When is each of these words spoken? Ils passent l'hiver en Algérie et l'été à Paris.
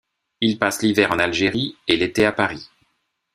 Ils 0.39 0.57
passent 0.57 0.81
l'hiver 0.81 1.11
en 1.11 1.19
Algérie 1.19 1.75
et 1.87 1.95
l'été 1.95 2.25
à 2.25 2.31
Paris. 2.31 2.71